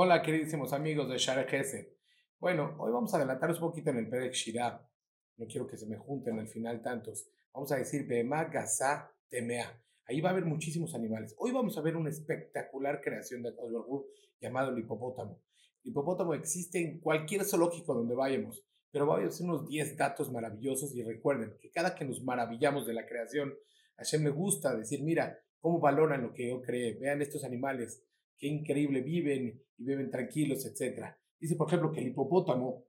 Hola, 0.00 0.22
queridísimos 0.22 0.72
amigos 0.72 1.08
de 1.08 1.18
Shara 1.18 1.44
Bueno, 2.38 2.76
hoy 2.78 2.92
vamos 2.92 3.12
a 3.12 3.16
adelantaros 3.16 3.60
un 3.60 3.66
poquito 3.70 3.90
en 3.90 3.96
el 3.96 4.08
Perek. 4.08 4.32
No 5.38 5.46
quiero 5.48 5.66
que 5.66 5.76
se 5.76 5.88
me 5.88 5.96
junten 5.96 6.38
al 6.38 6.46
final 6.46 6.80
tantos. 6.80 7.28
Vamos 7.52 7.72
a 7.72 7.78
decir 7.78 8.06
Bema 8.06 8.44
Gaza 8.44 9.12
Temea. 9.28 9.82
Ahí 10.04 10.20
va 10.20 10.28
a 10.28 10.32
haber 10.34 10.44
muchísimos 10.44 10.94
animales. 10.94 11.34
Hoy 11.36 11.50
vamos 11.50 11.76
a 11.76 11.80
ver 11.80 11.96
una 11.96 12.10
espectacular 12.10 13.00
creación 13.00 13.42
de 13.42 13.50
Baruj 13.50 14.06
llamado 14.40 14.70
el 14.70 14.78
hipopótamo. 14.78 15.42
El 15.82 15.90
hipopótamo 15.90 16.32
existe 16.32 16.78
en 16.78 17.00
cualquier 17.00 17.44
zoológico 17.44 17.92
donde 17.92 18.14
vayamos, 18.14 18.64
pero 18.92 19.04
voy 19.04 19.24
a 19.24 19.26
hacer 19.26 19.46
unos 19.46 19.66
10 19.66 19.96
datos 19.96 20.30
maravillosos 20.30 20.94
y 20.94 21.02
recuerden 21.02 21.56
que 21.60 21.72
cada 21.72 21.96
que 21.96 22.04
nos 22.04 22.22
maravillamos 22.22 22.86
de 22.86 22.94
la 22.94 23.04
creación, 23.04 23.52
a 23.96 24.04
Hashem 24.04 24.22
le 24.22 24.30
gusta 24.30 24.76
decir, 24.76 25.02
mira, 25.02 25.40
cómo 25.58 25.80
valoran 25.80 26.22
lo 26.22 26.32
que 26.32 26.50
yo 26.50 26.62
creé, 26.62 26.96
vean 27.00 27.20
estos 27.20 27.42
animales, 27.42 28.04
qué 28.38 28.46
increíble 28.46 29.02
viven 29.02 29.62
y 29.76 29.84
viven 29.84 30.10
tranquilos, 30.10 30.64
etc. 30.64 31.14
Dice, 31.38 31.56
por 31.56 31.68
ejemplo, 31.68 31.92
que 31.92 32.00
el 32.00 32.08
hipopótamo, 32.08 32.84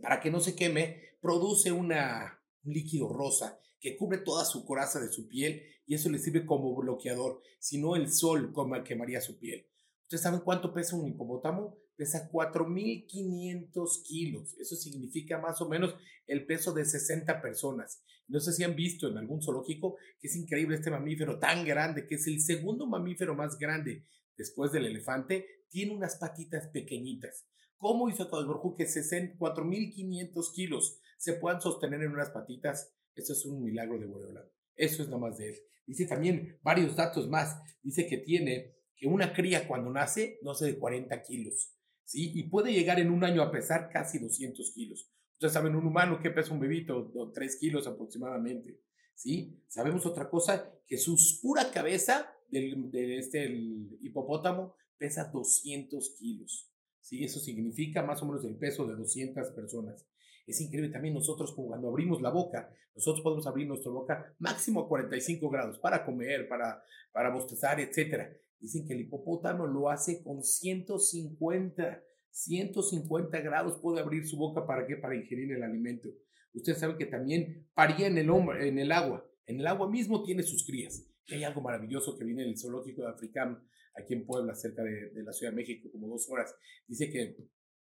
para 0.00 0.20
que 0.20 0.30
no 0.30 0.40
se 0.40 0.54
queme, 0.54 1.16
produce 1.20 1.72
una, 1.72 2.40
un 2.64 2.72
líquido 2.72 3.12
rosa 3.12 3.58
que 3.80 3.96
cubre 3.96 4.18
toda 4.18 4.44
su 4.44 4.64
coraza 4.64 5.00
de 5.00 5.08
su 5.08 5.26
piel 5.26 5.62
y 5.86 5.94
eso 5.94 6.08
le 6.08 6.18
sirve 6.18 6.46
como 6.46 6.74
bloqueador, 6.74 7.42
si 7.58 7.78
no 7.78 7.96
el 7.96 8.10
sol 8.10 8.52
quemaría 8.84 9.20
su 9.20 9.38
piel. 9.38 9.66
¿Ustedes 10.12 10.24
saben 10.24 10.40
cuánto 10.40 10.74
pesa 10.74 10.94
un 10.94 11.08
hipopótamo? 11.08 11.74
Pesa 11.96 12.30
4.500 12.30 14.02
kilos. 14.04 14.54
Eso 14.58 14.76
significa 14.76 15.38
más 15.38 15.62
o 15.62 15.70
menos 15.70 15.94
el 16.26 16.44
peso 16.44 16.74
de 16.74 16.84
60 16.84 17.40
personas. 17.40 18.04
No 18.28 18.38
sé 18.38 18.52
si 18.52 18.62
han 18.62 18.76
visto 18.76 19.08
en 19.08 19.16
algún 19.16 19.40
zoológico 19.40 19.96
que 20.20 20.28
es 20.28 20.36
increíble 20.36 20.76
este 20.76 20.90
mamífero 20.90 21.38
tan 21.38 21.64
grande, 21.64 22.06
que 22.06 22.16
es 22.16 22.26
el 22.26 22.42
segundo 22.42 22.86
mamífero 22.86 23.34
más 23.34 23.56
grande 23.58 24.04
después 24.36 24.70
del 24.70 24.84
elefante, 24.84 25.46
tiene 25.70 25.94
unas 25.94 26.16
patitas 26.16 26.66
pequeñitas. 26.68 27.46
¿Cómo 27.78 28.10
hizo 28.10 28.28
Tadborjú 28.28 28.76
que 28.76 28.84
4.500 28.84 30.52
kilos 30.54 31.00
se 31.16 31.32
puedan 31.32 31.62
sostener 31.62 32.02
en 32.02 32.12
unas 32.12 32.28
patitas? 32.28 32.92
Eso 33.14 33.32
es 33.32 33.46
un 33.46 33.64
milagro 33.64 33.98
de 33.98 34.04
Boreola. 34.04 34.46
Eso 34.76 35.04
es 35.04 35.08
nada 35.08 35.22
más 35.22 35.38
de 35.38 35.48
él. 35.48 35.56
Dice 35.86 36.04
también 36.04 36.58
varios 36.62 36.96
datos 36.96 37.30
más. 37.30 37.58
Dice 37.82 38.06
que 38.06 38.18
tiene 38.18 38.81
que 39.02 39.08
una 39.08 39.32
cría 39.32 39.66
cuando 39.66 39.90
nace 39.90 40.38
no 40.42 40.54
sé 40.54 40.66
de 40.66 40.78
40 40.78 41.20
kilos. 41.24 41.74
¿sí? 42.04 42.30
Y 42.36 42.44
puede 42.44 42.72
llegar 42.72 43.00
en 43.00 43.10
un 43.10 43.24
año 43.24 43.42
a 43.42 43.50
pesar 43.50 43.90
casi 43.92 44.20
200 44.20 44.70
kilos. 44.70 45.10
Ustedes 45.32 45.54
saben, 45.54 45.74
un 45.74 45.84
humano 45.84 46.20
que 46.20 46.30
pesa 46.30 46.54
un 46.54 46.60
bebito, 46.60 47.10
3 47.34 47.56
kilos 47.56 47.88
aproximadamente. 47.88 48.78
¿sí? 49.16 49.60
Sabemos 49.66 50.06
otra 50.06 50.30
cosa, 50.30 50.72
que 50.86 50.98
su 50.98 51.16
pura 51.42 51.72
cabeza 51.72 52.32
del, 52.48 52.92
de 52.92 53.18
este, 53.18 53.42
el 53.42 53.98
hipopótamo 54.02 54.76
pesa 54.96 55.24
200 55.24 56.10
kilos. 56.16 56.71
¿Sí? 57.02 57.22
Eso 57.22 57.40
significa 57.40 58.02
más 58.02 58.22
o 58.22 58.26
menos 58.26 58.44
el 58.44 58.56
peso 58.56 58.86
de 58.86 58.96
200 58.96 59.50
personas. 59.50 60.06
Es 60.46 60.60
increíble 60.60 60.90
también 60.90 61.14
nosotros 61.14 61.52
cuando 61.54 61.88
abrimos 61.88 62.20
la 62.20 62.30
boca, 62.30 62.72
nosotros 62.94 63.22
podemos 63.22 63.46
abrir 63.46 63.66
nuestra 63.66 63.92
boca 63.92 64.34
máximo 64.38 64.80
a 64.80 64.88
45 64.88 65.48
grados 65.50 65.78
para 65.78 66.04
comer, 66.04 66.48
para, 66.48 66.82
para 67.12 67.32
bostezar, 67.32 67.78
etc. 67.80 68.36
Dicen 68.58 68.86
que 68.86 68.94
el 68.94 69.02
hipopótamo 69.02 69.66
lo 69.66 69.88
hace 69.88 70.22
con 70.22 70.42
150, 70.42 72.02
150 72.30 73.40
grados 73.40 73.78
puede 73.80 74.00
abrir 74.00 74.26
su 74.26 74.36
boca 74.36 74.66
para 74.66 74.86
qué? 74.86 74.96
Para 74.96 75.16
ingerir 75.16 75.52
el 75.52 75.62
alimento. 75.62 76.08
Ustedes 76.54 76.78
saben 76.78 76.98
que 76.98 77.06
también 77.06 77.66
paría 77.74 78.08
en 78.08 78.18
el, 78.18 78.28
en 78.60 78.78
el 78.78 78.92
agua. 78.92 79.26
En 79.46 79.60
el 79.60 79.66
agua 79.66 79.90
mismo 79.90 80.22
tiene 80.22 80.42
sus 80.42 80.64
crías. 80.66 81.06
Y 81.26 81.34
hay 81.34 81.44
algo 81.44 81.60
maravilloso 81.60 82.16
que 82.16 82.24
viene 82.24 82.44
del 82.44 82.58
zoológico 82.58 83.02
de 83.02 83.08
Africam, 83.08 83.62
aquí 83.94 84.14
en 84.14 84.26
Puebla, 84.26 84.54
cerca 84.54 84.82
de, 84.82 85.10
de 85.10 85.22
la 85.22 85.32
Ciudad 85.32 85.52
de 85.52 85.56
México, 85.56 85.88
como 85.92 86.08
dos 86.08 86.28
horas. 86.30 86.54
Dice 86.86 87.10
que 87.10 87.36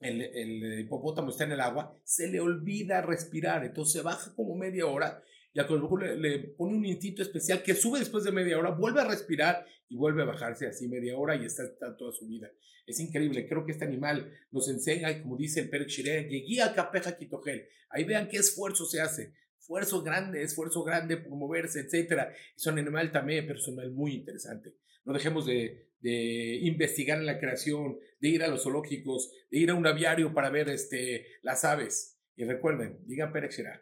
el, 0.00 0.20
el, 0.20 0.80
hipopótamo 0.80 1.30
está 1.30 1.44
en 1.44 1.52
el 1.52 1.60
agua, 1.60 1.98
se 2.04 2.28
le 2.28 2.40
olvida 2.40 3.02
respirar, 3.02 3.64
entonces 3.64 4.02
baja 4.02 4.34
como 4.34 4.56
media 4.56 4.86
hora 4.86 5.22
y 5.54 5.60
a 5.60 5.68
le, 5.68 6.16
le 6.16 6.38
pone 6.48 6.76
un 6.76 6.84
instinto 6.84 7.22
especial 7.22 7.62
que 7.62 7.74
sube 7.74 8.00
después 8.00 8.24
de 8.24 8.32
media 8.32 8.58
hora, 8.58 8.70
vuelve 8.70 9.00
a 9.00 9.08
respirar 9.08 9.64
y 9.88 9.96
vuelve 9.96 10.22
a 10.22 10.26
bajarse 10.26 10.66
así 10.66 10.88
media 10.88 11.16
hora 11.16 11.36
y 11.36 11.44
está, 11.44 11.64
toda 11.96 12.12
su 12.12 12.26
vida. 12.26 12.50
Es 12.86 12.98
increíble, 12.98 13.46
creo 13.48 13.64
que 13.64 13.72
este 13.72 13.84
animal 13.84 14.32
nos 14.50 14.68
enseña, 14.68 15.22
como 15.22 15.36
dice 15.36 15.60
el 15.60 15.70
Perek 15.70 15.88
Shireh, 15.88 16.24
guía 16.28 16.74
capeja 16.74 17.16
quitogel. 17.16 17.68
Ahí 17.88 18.04
vean 18.04 18.28
qué 18.28 18.38
esfuerzo 18.38 18.84
se 18.84 19.00
hace. 19.00 19.32
Esfuerzo 19.64 20.02
grande, 20.02 20.42
esfuerzo 20.42 20.84
grande 20.84 21.16
por 21.16 21.34
moverse, 21.38 21.80
etc. 21.80 22.28
Es 22.54 22.66
un 22.66 22.78
animal 22.78 23.10
también, 23.10 23.50
animal 23.50 23.92
muy 23.92 24.12
interesante. 24.12 24.74
No 25.06 25.14
dejemos 25.14 25.46
de, 25.46 25.88
de 26.00 26.58
investigar 26.60 27.18
en 27.18 27.24
la 27.24 27.38
creación, 27.38 27.98
de 28.20 28.28
ir 28.28 28.42
a 28.42 28.48
los 28.48 28.64
zoológicos, 28.64 29.32
de 29.50 29.56
ir 29.60 29.70
a 29.70 29.74
un 29.74 29.86
aviario 29.86 30.34
para 30.34 30.50
ver 30.50 30.68
este, 30.68 31.28
las 31.40 31.64
aves. 31.64 32.20
Y 32.36 32.44
recuerden, 32.44 32.98
digan 33.06 33.32
Perek 33.32 33.52
Shireh, 33.52 33.80